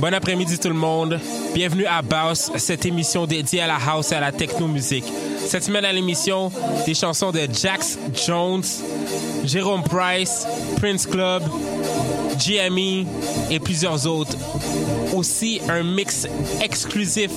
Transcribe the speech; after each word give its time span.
Bon 0.00 0.14
après-midi 0.14 0.58
tout 0.58 0.68
le 0.68 0.74
monde. 0.74 1.20
Bienvenue 1.52 1.84
à 1.84 2.00
Baus, 2.00 2.50
cette 2.56 2.86
émission 2.86 3.26
dédiée 3.26 3.60
à 3.60 3.66
la 3.66 3.76
house 3.76 4.12
et 4.12 4.14
à 4.14 4.20
la 4.20 4.32
techno-musique. 4.32 5.04
Cette 5.46 5.64
semaine 5.64 5.84
à 5.84 5.92
l'émission, 5.92 6.50
des 6.86 6.94
chansons 6.94 7.32
de 7.32 7.40
Jax 7.52 7.98
Jones, 8.26 8.62
Jérôme 9.44 9.82
Price, 9.82 10.46
Prince 10.78 11.06
Club, 11.06 11.42
GME 12.38 13.04
et 13.50 13.60
plusieurs 13.60 14.06
autres. 14.06 14.38
Aussi 15.14 15.60
un 15.68 15.82
mix 15.82 16.26
exclusif 16.62 17.30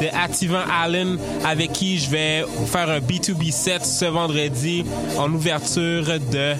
de 0.00 0.08
Ativan 0.20 0.64
Allen 0.68 1.18
avec 1.44 1.72
qui 1.72 1.98
je 1.98 2.10
vais 2.10 2.44
faire 2.66 2.90
un 2.90 2.98
B2B 2.98 3.52
set 3.52 3.86
ce 3.86 4.06
vendredi 4.06 4.84
en 5.16 5.32
ouverture 5.32 6.18
de 6.32 6.54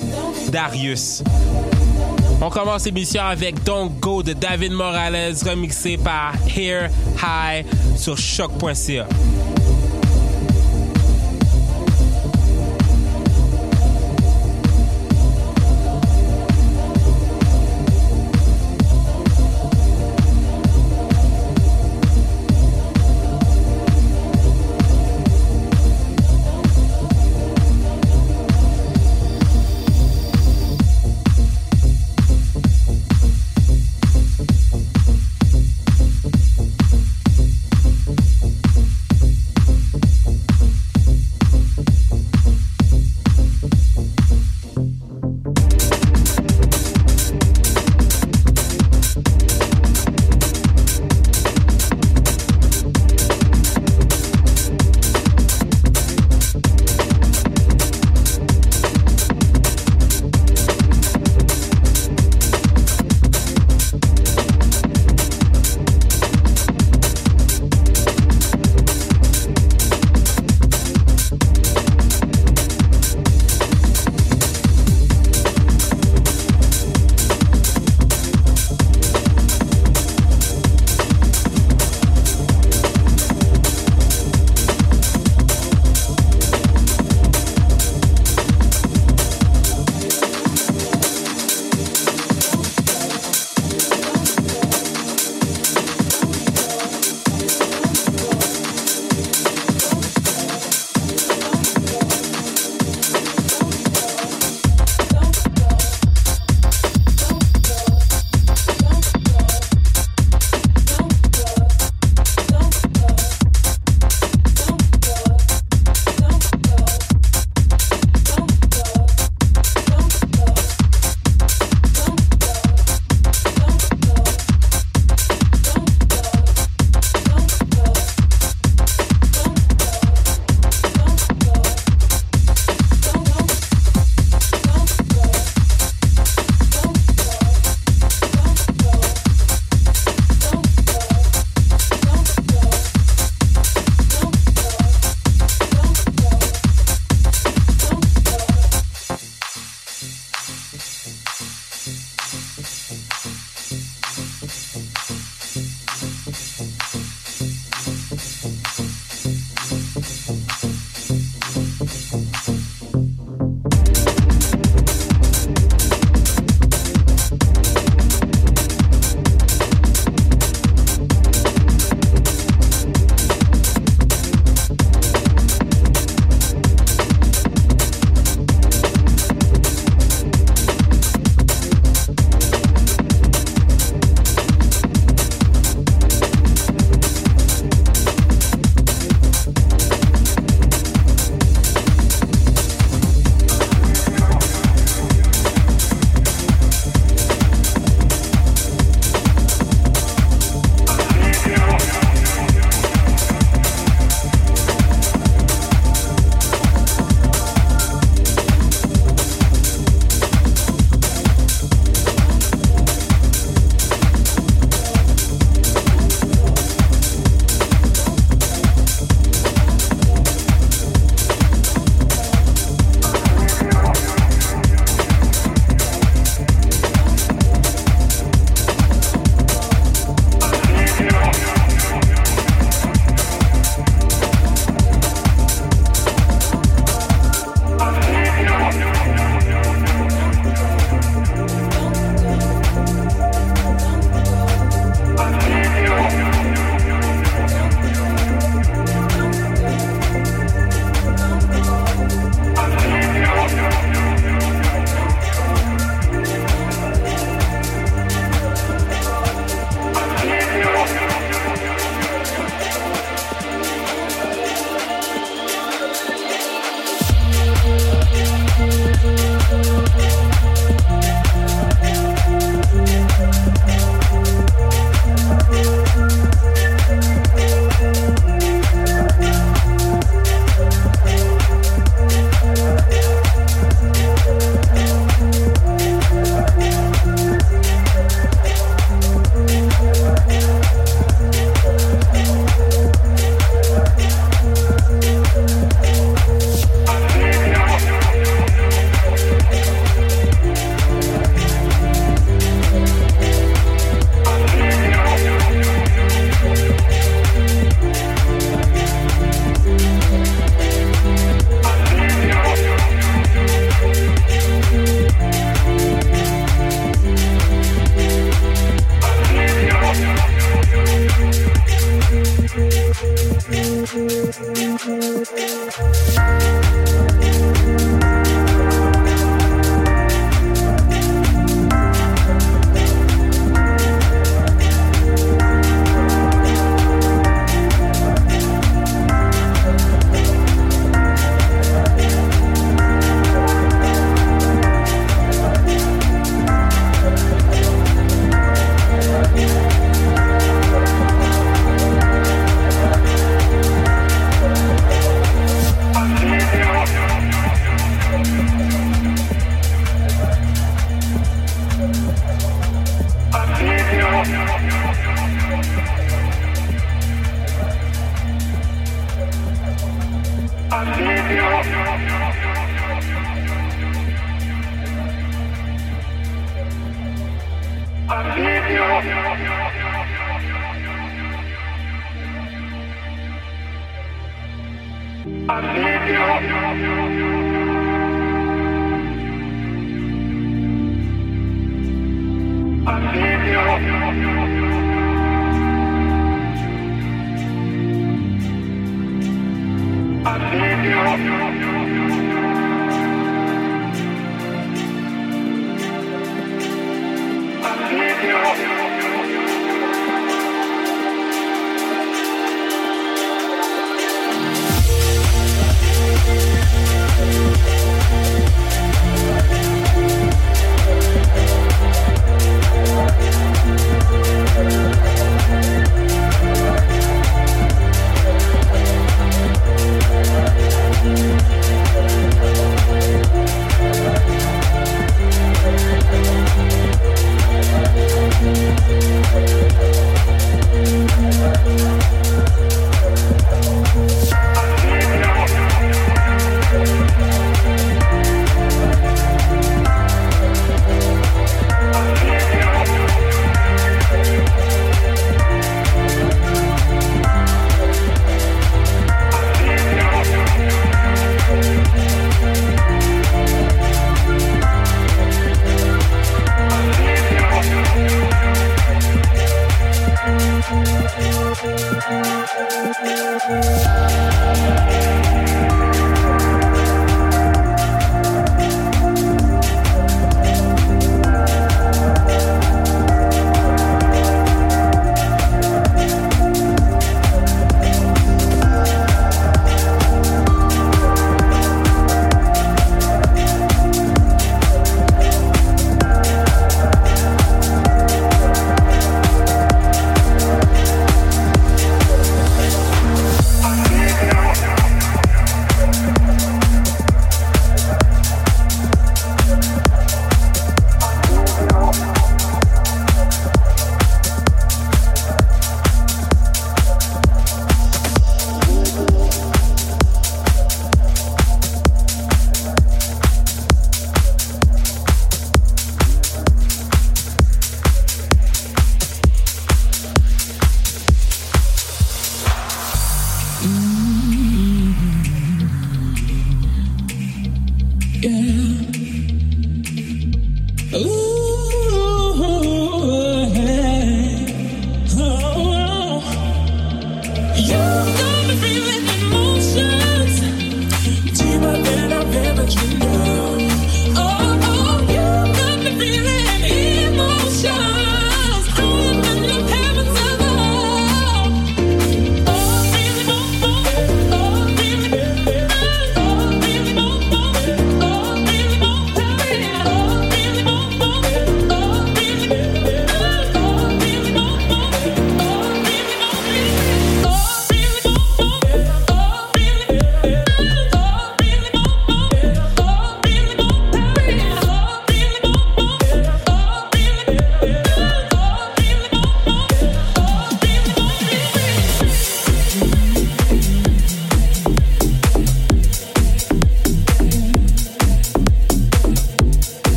Darius. 0.53 1.25
On 2.41 2.51
commence 2.51 2.85
l'émission 2.85 3.23
avec 3.23 3.65
Don't 3.65 3.91
Go 4.01 4.23
de 4.23 4.33
David 4.33 4.73
Morales, 4.73 5.35
remixé 5.45 5.97
par 5.97 6.35
Hair 6.57 6.89
High 7.21 7.67
sur 7.97 8.17
choc.ca. 8.17 9.07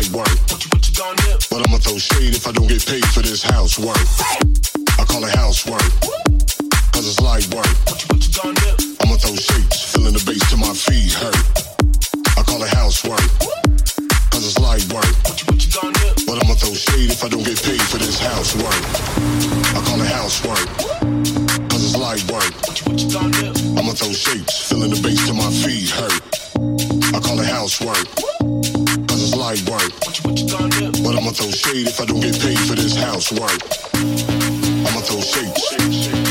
might 0.00 0.16
work. 0.16 0.28
What 0.48 0.64
you, 0.64 0.70
what 0.72 0.88
you? 0.88 0.94
But 1.50 1.68
I'ma 1.68 1.78
throw 1.78 1.98
shade 1.98 2.34
if 2.34 2.46
I 2.46 2.52
don't 2.52 2.68
get 2.68 2.84
paid 2.86 3.04
for 3.12 3.20
this 3.20 3.42
housework. 3.42 4.00
I 4.98 5.04
call 5.04 5.24
it 5.24 5.34
housework. 5.36 5.82
Cause 6.92 7.04
it's 7.04 7.20
light 7.20 7.46
work. 7.52 7.68
What 7.84 8.00
you, 8.00 8.08
what 8.08 8.20
you 8.24 8.32
done 8.32 8.56
here? 8.64 8.76
I'ma 9.00 9.16
throw 9.16 9.34
shapes, 9.34 9.92
filling 9.92 10.14
the 10.14 10.22
base 10.24 10.40
till 10.48 10.58
my 10.58 10.72
feet 10.72 11.12
hurt. 11.12 11.36
I 12.38 12.42
call 12.48 12.62
it 12.62 12.72
housework. 12.72 13.20
Cause 14.32 14.44
it's 14.48 14.58
light 14.58 14.84
work. 14.92 15.10
What 15.28 15.36
you, 15.40 15.46
what 15.52 15.60
you 15.60 15.70
done 15.72 15.92
here? 16.00 16.14
But 16.24 16.36
I'ma 16.44 16.54
throw 16.54 16.72
shade 16.72 17.10
if 17.10 17.24
I 17.24 17.28
don't 17.28 17.44
get 17.44 17.60
paid 17.60 17.82
for 17.82 17.98
this 17.98 18.18
housework. 18.20 18.80
I 19.76 19.80
call 19.84 20.00
it 20.00 20.08
housework. 20.08 20.64
Cause 21.68 21.82
it's 21.84 21.96
light 21.96 22.24
work. 22.32 22.52
What 22.64 22.76
you, 22.80 22.84
what 22.88 22.98
you 23.00 23.08
done 23.10 23.32
here? 23.36 23.52
I'ma 23.76 23.92
throw 23.92 24.12
shapes, 24.12 24.64
filling 24.64 24.96
the 24.96 25.00
base 25.04 25.20
till 25.26 25.36
my 25.36 25.50
feet 25.60 25.90
hurt. 25.92 26.24
I 27.12 27.20
call 27.20 27.40
it 27.40 27.48
housework 27.48 28.59
my 29.50 29.70
work. 29.70 29.92
But 31.02 31.16
I'ma 31.16 31.30
throw 31.32 31.50
shade 31.50 31.88
if 31.88 32.00
I 32.00 32.04
don't 32.04 32.20
get 32.20 32.38
paid 32.40 32.58
for 32.58 32.76
this 32.76 32.94
housework. 32.94 33.58
I'ma 34.86 35.00
throw 35.00 35.20
shade. 35.20 36.29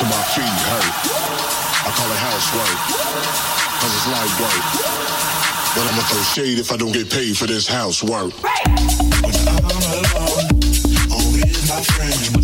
To 0.00 0.06
my 0.06 0.12
feet 0.32 0.44
hey! 0.44 0.88
I 1.84 1.92
call 1.92 2.10
it 2.10 2.16
housework, 2.16 2.78
cause 3.80 3.92
it's 3.94 4.06
light 4.08 4.32
work. 4.40 4.64
But 5.74 5.92
I'ma 5.92 6.00
throw 6.08 6.22
shade 6.22 6.58
if 6.58 6.72
I 6.72 6.78
don't 6.78 6.92
get 6.92 7.10
paid 7.10 7.36
for 7.36 7.46
this 7.46 7.66
housework. 7.66 8.32
When 8.42 9.34
I'm 9.46 9.64
alone, 9.92 10.48
only 11.12 11.44
my 11.68 11.82
friends. 11.82 12.39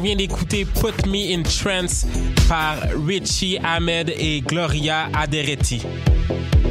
On 0.00 0.02
vient 0.02 0.16
d'écouter 0.16 0.64
Put 0.64 1.06
Me 1.06 1.36
in 1.36 1.42
Trance 1.42 2.06
par 2.48 2.78
Richie 3.06 3.58
Ahmed 3.62 4.10
et 4.16 4.40
Gloria 4.40 5.10
Aderetti. 5.12 5.82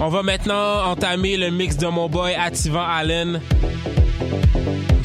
On 0.02 0.10
va 0.10 0.24
maintenant 0.24 0.90
entamer 0.90 1.38
le 1.38 1.52
mix 1.52 1.78
de 1.78 1.86
mon 1.86 2.10
boy 2.10 2.34
Ativan 2.34 2.82
Allen. 2.82 3.40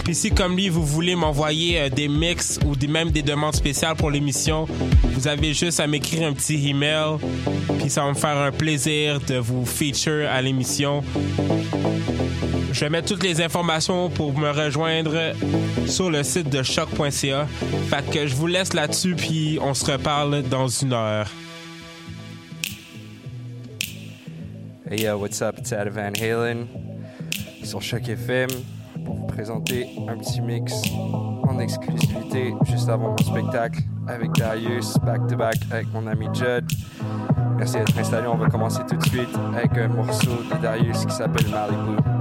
Puis 0.04 0.14
si 0.14 0.30
comme 0.30 0.56
lui 0.56 0.70
vous 0.70 0.86
voulez 0.86 1.14
m'envoyer 1.14 1.82
euh, 1.82 1.88
des 1.90 2.08
mix 2.08 2.58
ou 2.64 2.74
même 2.90 3.10
des 3.10 3.20
demandes 3.20 3.56
spéciales 3.56 3.96
pour 3.96 4.10
l'émission, 4.10 4.66
vous 5.02 5.28
avez 5.28 5.52
juste 5.52 5.78
à 5.78 5.86
m'écrire 5.86 6.26
un 6.26 6.32
petit 6.32 6.70
email. 6.70 7.18
Puis 7.78 7.90
ça 7.90 8.04
va 8.04 8.08
me 8.08 8.14
faire 8.14 8.38
un 8.38 8.52
plaisir 8.52 9.20
de 9.20 9.36
vous 9.36 9.66
feature 9.66 10.30
à 10.30 10.40
l'émission. 10.40 11.04
Je 12.74 12.80
vais 12.80 12.90
mettre 12.90 13.06
toutes 13.06 13.22
les 13.22 13.40
informations 13.40 14.10
pour 14.10 14.36
me 14.36 14.50
rejoindre 14.50 15.32
sur 15.86 16.10
le 16.10 16.24
site 16.24 16.48
de 16.50 16.60
choc.ca. 16.64 17.46
Fait 17.88 18.10
que 18.10 18.26
je 18.26 18.34
vous 18.34 18.48
laisse 18.48 18.72
là-dessus 18.72 19.14
puis 19.14 19.60
on 19.62 19.74
se 19.74 19.92
reparle 19.92 20.42
dans 20.42 20.66
une 20.66 20.92
heure. 20.92 21.30
Hey 24.90 25.04
yo, 25.04 25.16
what's 25.18 25.40
up? 25.40 25.54
It's 25.56 25.72
Adam 25.72 25.92
Van 25.92 26.12
Halen 26.20 26.66
sur 27.62 27.80
Choc 27.80 28.08
FM 28.08 28.48
pour 29.04 29.14
vous 29.18 29.26
présenter 29.28 29.86
un 30.08 30.18
petit 30.18 30.40
mix 30.40 30.72
en 31.44 31.60
exclusivité 31.60 32.54
juste 32.68 32.88
avant 32.88 33.10
mon 33.10 33.18
spectacle 33.18 33.82
avec 34.08 34.32
Darius, 34.32 34.98
back 35.04 35.24
to 35.28 35.36
back 35.36 35.58
avec 35.70 35.86
mon 35.92 36.08
ami 36.08 36.26
Judd. 36.34 36.68
Merci 37.56 37.74
d'être 37.74 37.96
installé. 37.96 38.26
On 38.26 38.36
va 38.36 38.48
commencer 38.48 38.80
tout 38.88 38.96
de 38.96 39.04
suite 39.04 39.28
avec 39.56 39.78
un 39.78 39.86
morceau 39.86 40.42
de 40.52 40.60
Darius 40.60 41.06
qui 41.06 41.14
s'appelle 41.14 41.46
Malibu. 41.48 42.13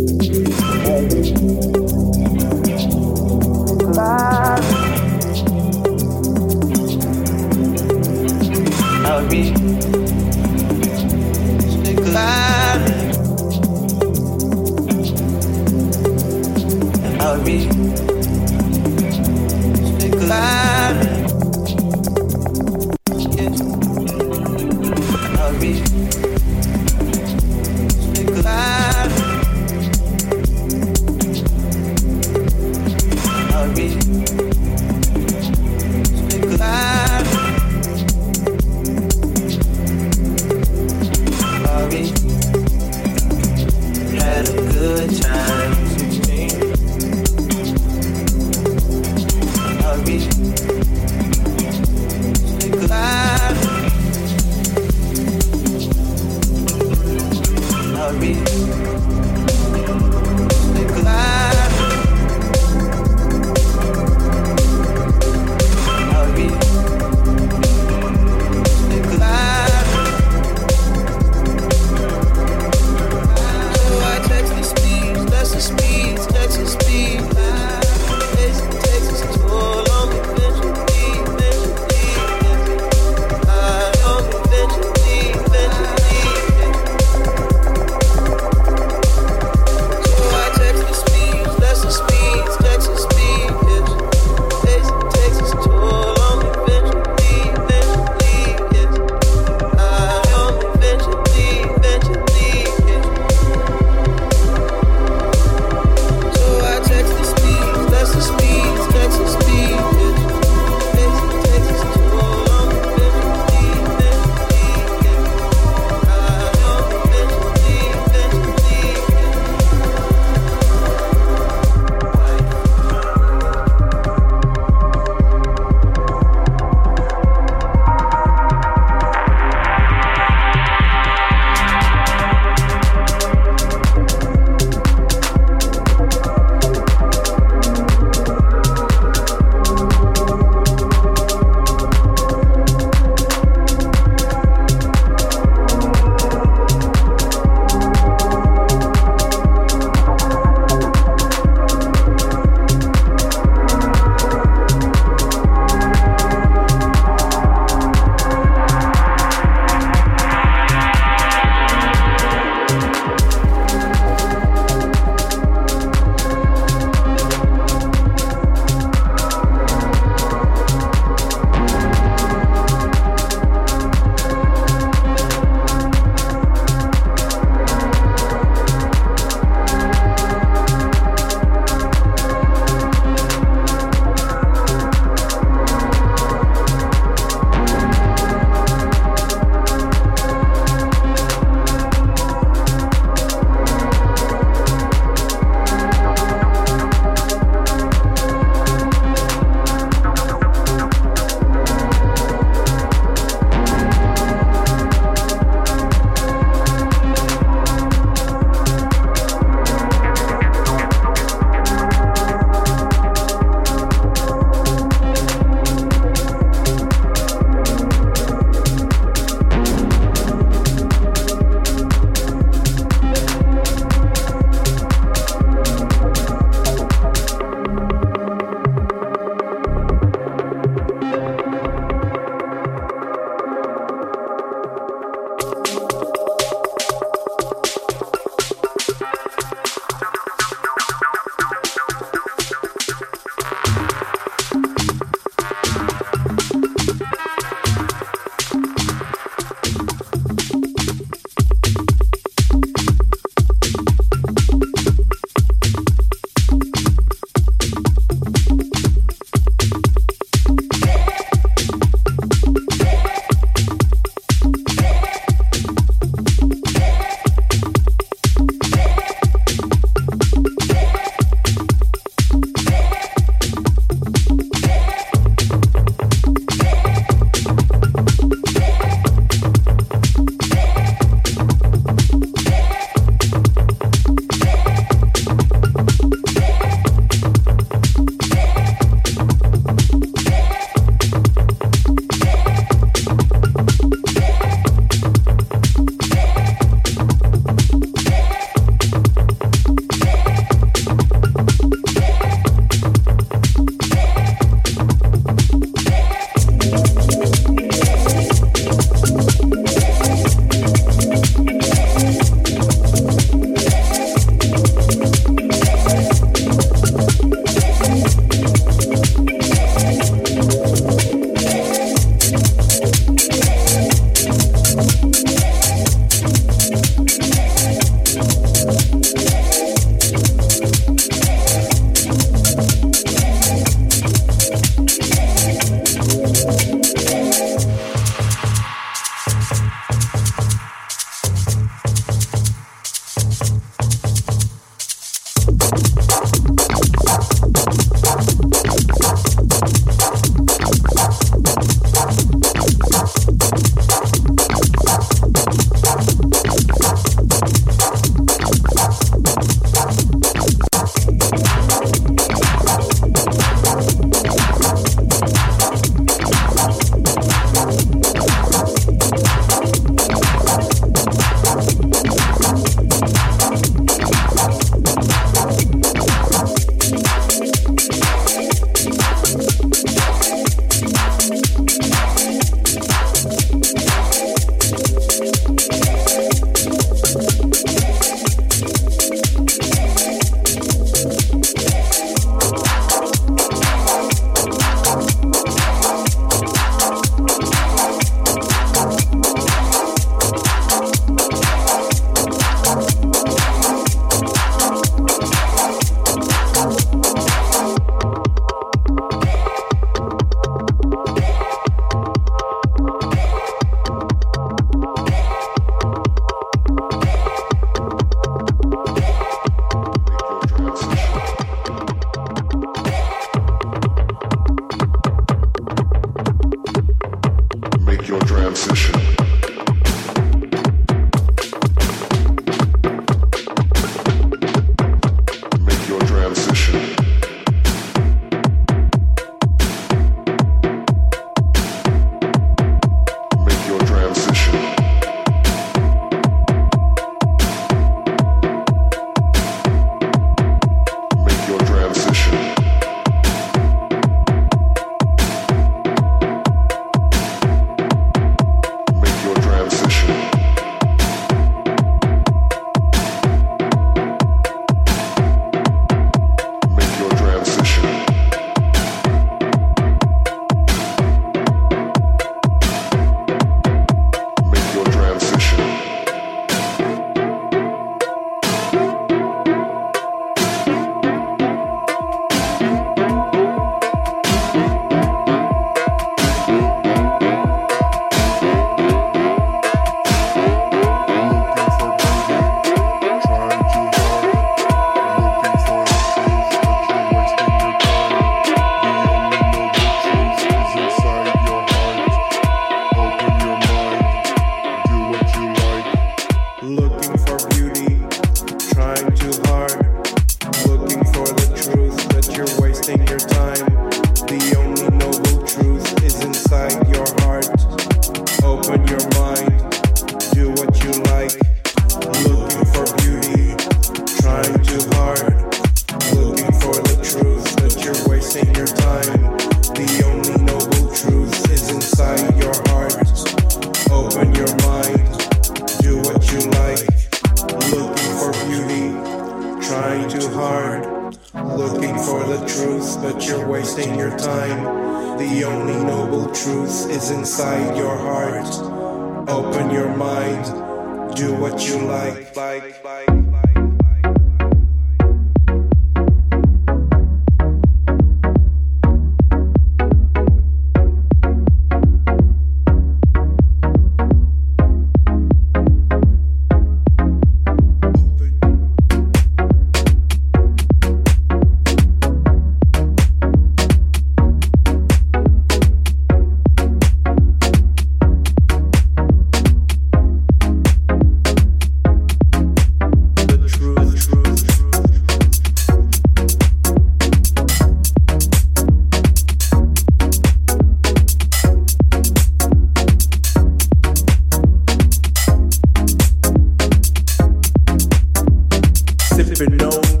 if 599.41 599.53
it. 599.53 600.00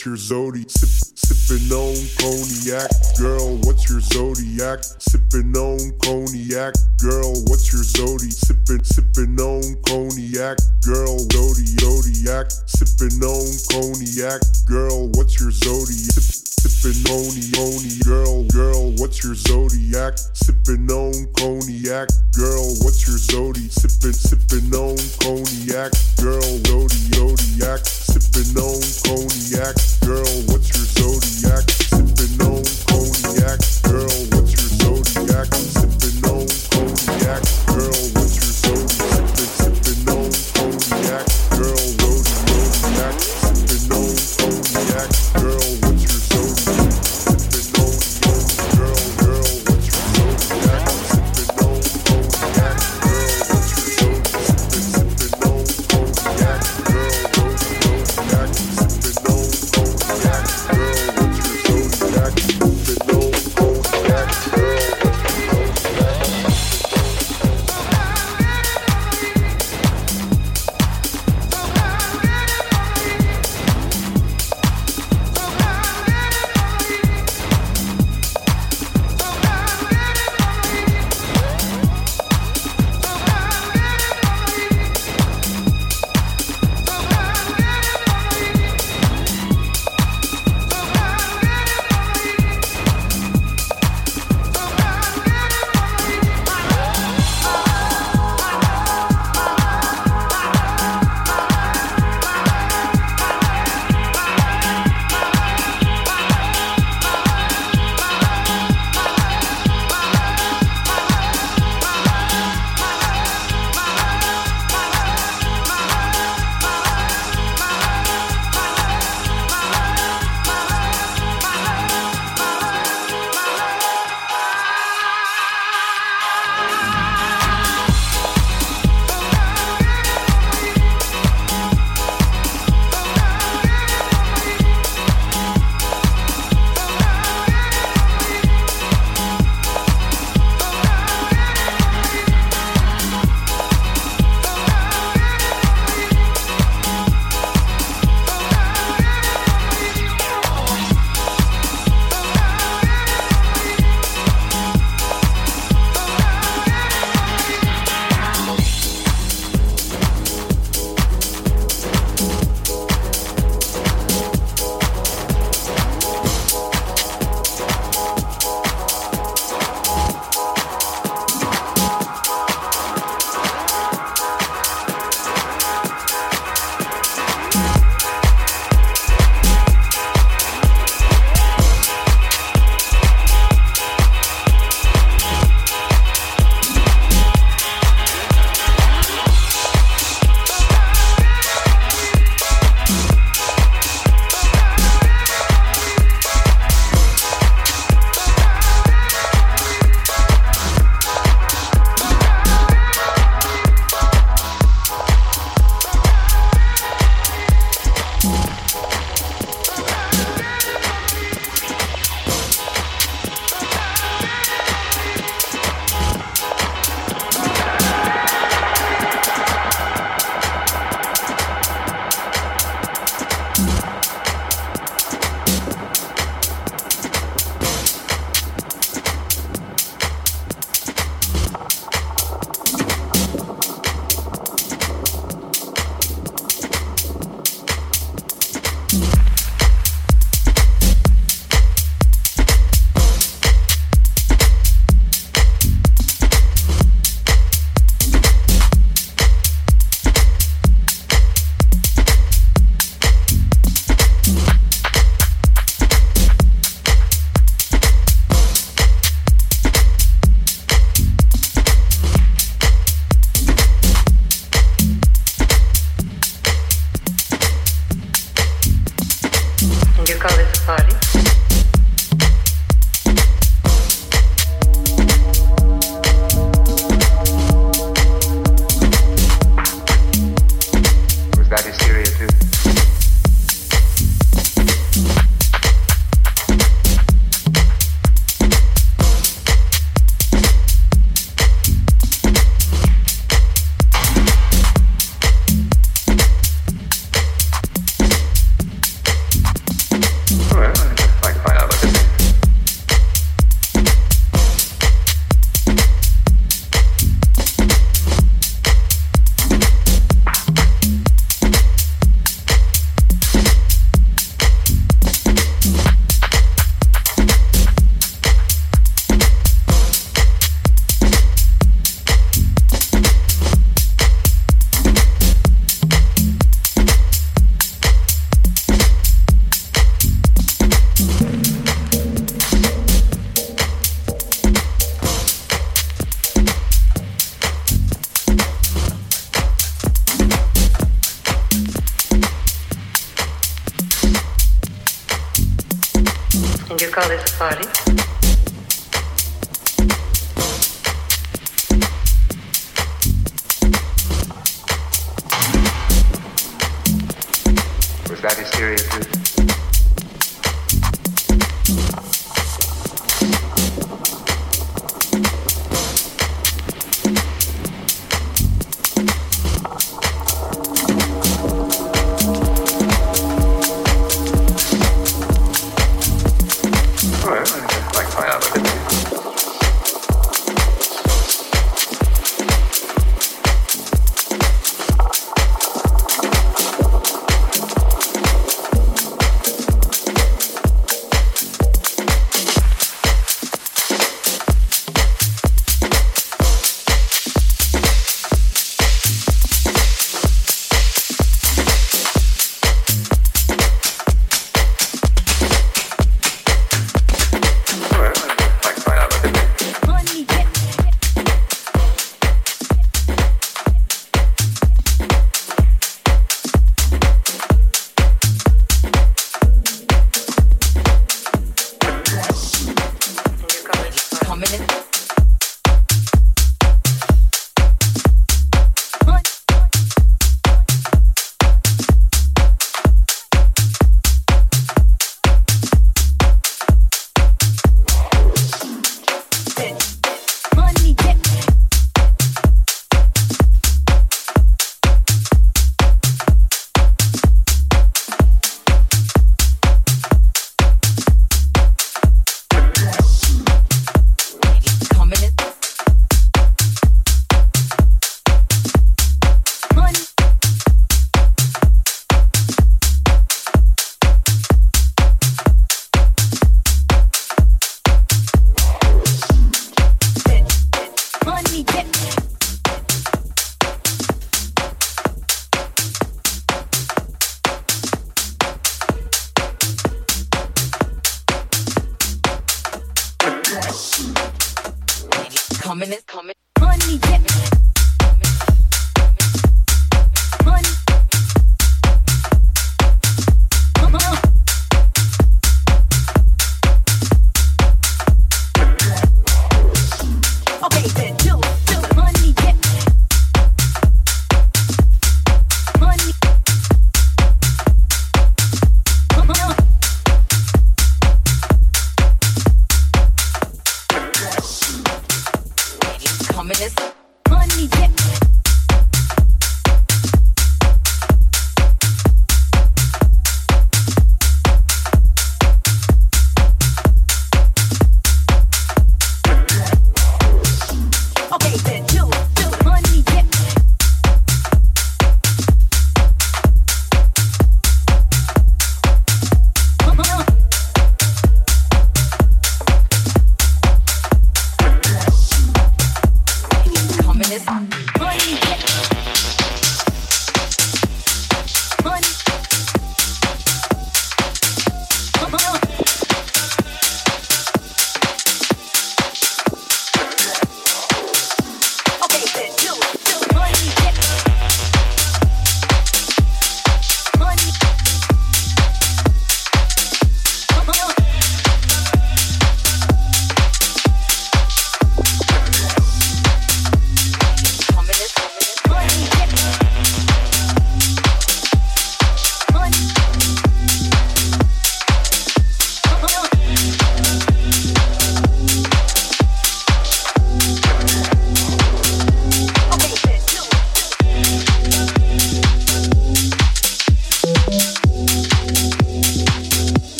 what's 0.00 0.06
your 0.06 0.16
zodiac? 0.16 0.70
Sip, 0.70 1.18
sipping 1.18 1.70
on 1.72 1.94
cognac. 2.16 2.90
Girl, 3.18 3.56
what's 3.64 3.90
your 3.90 4.00
zodiac? 4.00 4.78
Sipping 4.82 5.49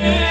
Yeah. 0.00 0.27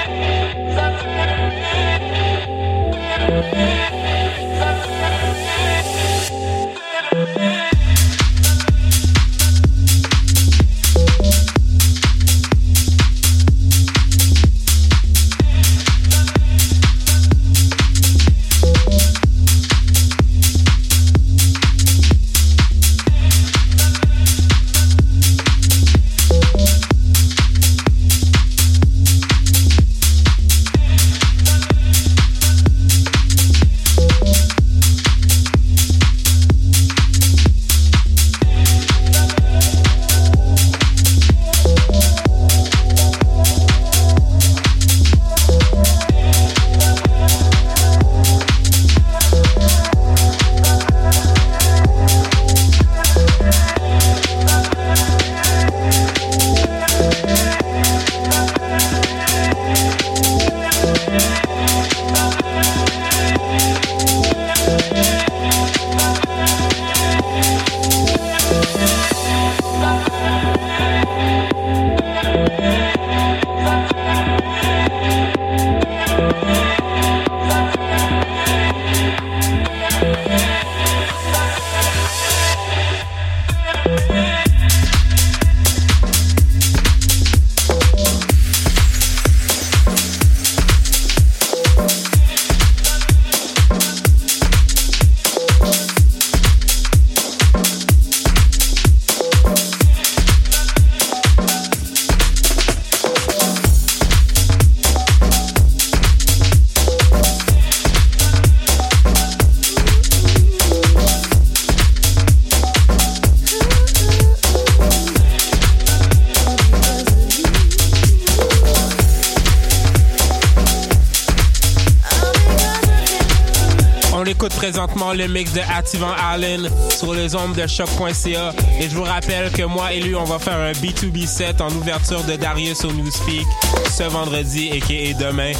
présentement 124.70 125.14
le 125.14 125.26
mix 125.28 125.54
de 125.54 125.62
Ativan 125.74 126.12
Allen 126.30 126.68
sur 126.90 127.14
les 127.14 127.34
ondes 127.34 127.54
de 127.54 127.66
choc.ca. 127.66 128.52
Et 128.78 128.82
je 128.82 128.94
vous 128.94 129.02
rappelle 129.02 129.50
que 129.50 129.62
moi 129.62 129.94
et 129.94 130.00
lui, 130.00 130.14
on 130.14 130.24
va 130.24 130.38
faire 130.38 130.58
un 130.58 130.72
B2B 130.72 131.26
set 131.26 131.62
en 131.62 131.68
ouverture 131.68 132.22
de 132.24 132.36
Darius 132.36 132.84
au 132.84 132.92
Newspeak 132.92 133.46
ce 133.90 134.02
vendredi 134.02 134.70
et 134.90 135.14
demain. 135.14 135.52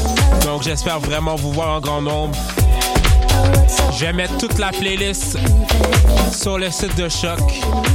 Donc 0.44 0.62
j'espère 0.62 1.00
vraiment 1.00 1.36
vous 1.36 1.52
voir 1.52 1.76
en 1.76 1.80
grand 1.80 2.02
nombre. 2.02 2.36
Je 3.98 4.04
vais 4.04 4.12
mettre 4.12 4.36
toute 4.36 4.58
la 4.58 4.72
playlist 4.72 5.38
sur 6.30 6.58
le 6.58 6.70
site 6.70 6.94
de 6.96 7.08
Choc. 7.08 7.40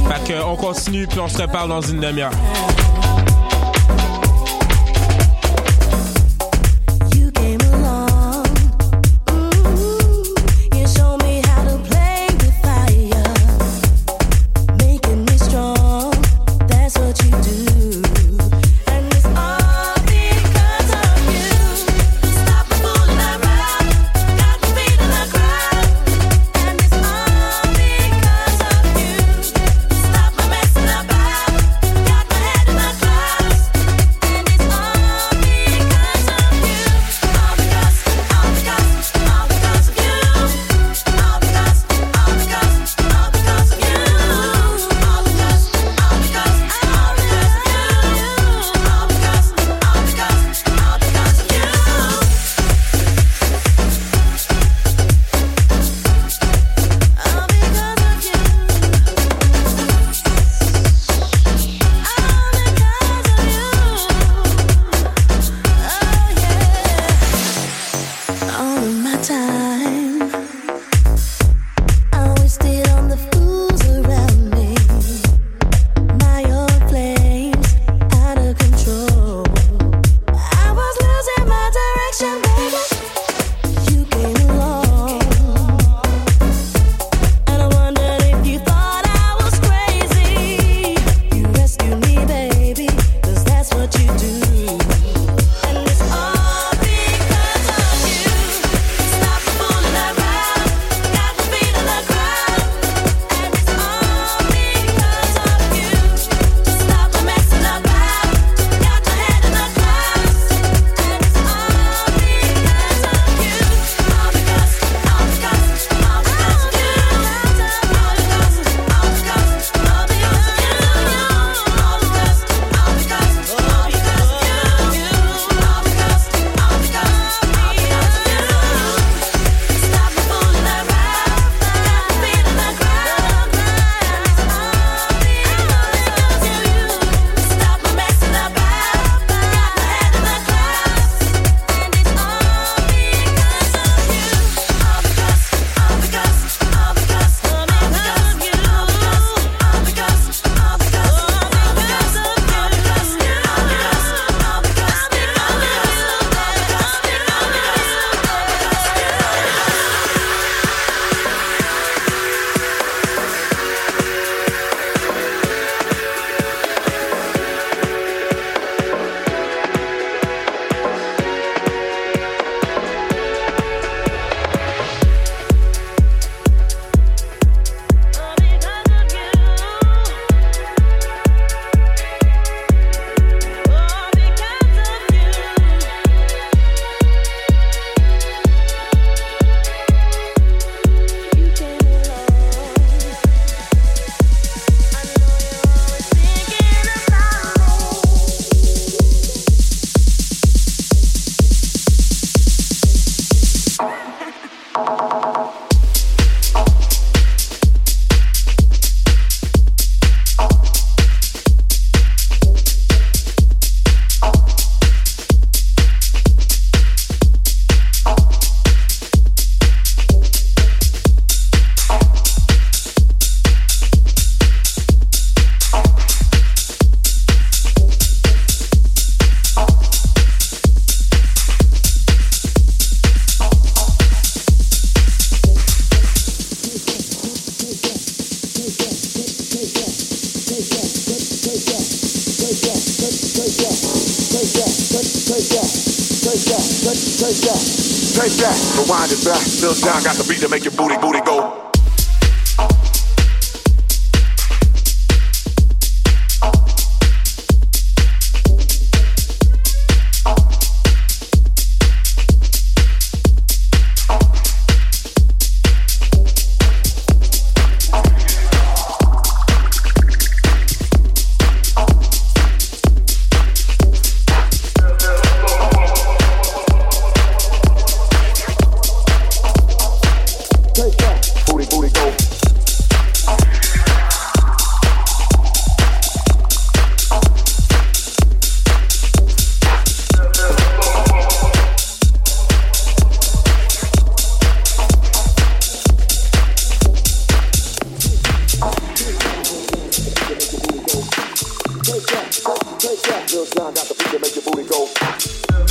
Fait 0.08 0.34
qu'on 0.34 0.56
continue 0.56 1.06
puis 1.06 1.20
on 1.20 1.28
se 1.28 1.42
reparle 1.42 1.68
dans 1.68 1.80
une 1.80 2.00
demi-heure. 2.00 2.32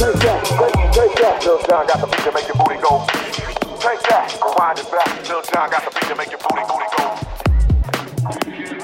Take 0.03 0.15
that, 0.15 0.43
take, 0.91 1.15
that. 1.15 1.45
Lil 1.45 1.59
John 1.63 1.87
got 1.87 2.01
the 2.01 2.07
beat 2.07 2.19
to 2.25 2.31
make 2.33 2.45
your 2.45 2.57
booty 2.57 2.75
go. 2.75 3.05
Take 3.79 4.03
that, 4.09 4.37
rewind 4.43 4.79
it 4.79 4.91
back. 4.91 5.29
Lil 5.29 5.41
John 5.43 5.69
got 5.71 5.85
the 5.85 5.91
beat 5.97 6.09
to 6.09 6.15
make 6.17 6.29
your 6.29 6.39
booty, 6.43 6.63
booty 6.67 6.87
go. 8.79 8.82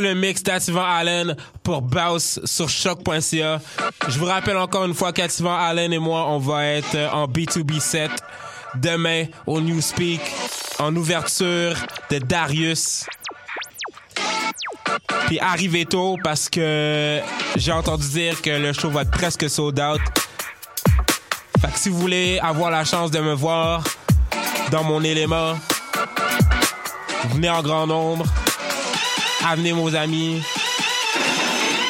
Le 0.00 0.14
mix 0.14 0.42
d'Ativan 0.42 0.84
Allen 0.84 1.36
pour 1.62 1.80
Bounce 1.80 2.40
sur 2.44 2.68
choc.ca. 2.68 3.60
Je 4.08 4.18
vous 4.18 4.24
rappelle 4.24 4.56
encore 4.56 4.84
une 4.86 4.94
fois 4.94 5.12
qu'Ativan 5.12 5.54
Allen 5.54 5.92
et 5.92 6.00
moi, 6.00 6.26
on 6.30 6.38
va 6.38 6.66
être 6.66 6.96
en 7.12 7.26
B2B 7.28 7.78
set 7.78 8.10
demain 8.74 9.26
au 9.46 9.60
Newspeak 9.60 10.20
en 10.80 10.96
ouverture 10.96 11.76
de 12.10 12.18
Darius. 12.18 13.06
Puis 15.26 15.38
arrivez 15.38 15.86
tôt 15.86 16.16
parce 16.24 16.48
que 16.48 17.20
j'ai 17.56 17.72
entendu 17.72 18.08
dire 18.08 18.42
que 18.42 18.50
le 18.50 18.72
show 18.72 18.90
va 18.90 19.02
être 19.02 19.12
presque 19.12 19.48
sold 19.48 19.78
out. 19.78 20.00
Fait 21.60 21.70
que 21.70 21.78
si 21.78 21.88
vous 21.88 21.98
voulez 21.98 22.40
avoir 22.40 22.72
la 22.72 22.84
chance 22.84 23.12
de 23.12 23.20
me 23.20 23.32
voir 23.34 23.84
dans 24.72 24.82
mon 24.82 25.04
élément, 25.04 25.54
venez 27.30 27.48
en 27.48 27.62
grand 27.62 27.86
nombre. 27.86 28.26
Amenez 29.46 29.72
vos 29.72 29.94
amis. 29.94 30.42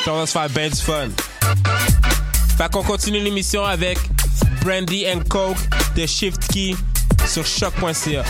On 0.09 0.19
va 0.19 0.27
se 0.27 0.33
faire 0.33 0.51
ben 0.51 0.71
du 0.71 0.81
fun. 0.81 1.09
Fait 2.59 2.71
qu'on 2.73 2.83
continue 2.83 3.21
l'émission 3.21 3.65
avec 3.65 3.99
Brandy 4.63 5.07
and 5.09 5.21
Coke 5.29 5.57
de 5.95 6.05
Shift 6.05 6.49
Key 6.53 6.75
sur 7.27 7.47
choc.ca. 7.47 8.25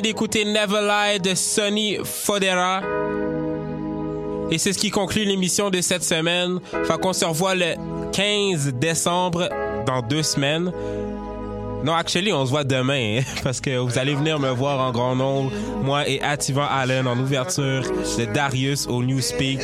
d'écouter 0.00 0.44
Never 0.44 0.80
Lie 0.82 1.20
de 1.20 1.34
Sonny 1.34 1.98
Fodera. 2.04 2.82
Et 4.50 4.58
c'est 4.58 4.72
ce 4.72 4.78
qui 4.78 4.90
conclut 4.90 5.24
l'émission 5.24 5.70
de 5.70 5.80
cette 5.80 6.02
semaine. 6.02 6.60
Fait 6.70 7.00
qu'on 7.00 7.12
se 7.12 7.24
revoit 7.24 7.54
le 7.54 7.74
15 8.12 8.74
décembre 8.74 9.48
dans 9.86 10.02
deux 10.02 10.22
semaines. 10.22 10.72
Non, 11.84 11.94
actually, 11.94 12.32
on 12.32 12.44
se 12.44 12.50
voit 12.50 12.64
demain, 12.64 13.18
hein, 13.20 13.22
parce 13.42 13.60
que 13.60 13.78
vous 13.78 13.98
allez 13.98 14.14
venir 14.14 14.38
me 14.38 14.50
voir 14.50 14.80
en 14.80 14.90
grand 14.90 15.16
nombre, 15.16 15.50
moi 15.82 16.06
et 16.06 16.20
Ativan 16.20 16.66
Allen, 16.70 17.06
en 17.06 17.18
ouverture 17.18 17.82
de 18.18 18.24
Darius 18.26 18.86
au 18.86 19.02
Newspeak. 19.02 19.60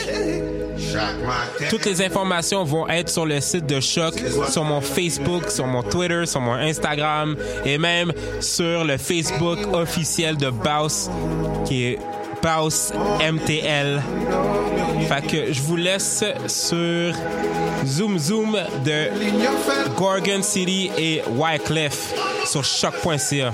Toutes 1.70 1.84
les 1.86 2.02
informations 2.02 2.64
vont 2.64 2.88
être 2.88 3.08
sur 3.08 3.26
le 3.26 3.40
site 3.40 3.66
de 3.66 3.80
Choc, 3.80 4.14
sur 4.50 4.64
mon 4.64 4.80
Facebook, 4.80 5.50
sur 5.50 5.66
mon 5.66 5.82
Twitter, 5.82 6.26
sur 6.26 6.40
mon 6.40 6.54
Instagram 6.54 7.36
et 7.64 7.78
même 7.78 8.12
sur 8.40 8.84
le 8.84 8.96
Facebook 8.96 9.58
officiel 9.72 10.36
de 10.36 10.50
Baus, 10.50 11.10
qui 11.64 11.84
est 11.84 11.98
Baus 12.42 12.92
MTL. 13.20 14.02
Fait 15.08 15.26
que 15.26 15.52
je 15.52 15.60
vous 15.62 15.76
laisse 15.76 16.24
sur 16.46 17.14
Zoom 17.86 18.18
Zoom 18.18 18.56
de 18.84 19.08
Gorgon 19.96 20.42
City 20.42 20.90
et 20.96 21.22
Wycliffe 21.36 22.14
sur 22.44 22.64
choc.ca. 22.64 23.52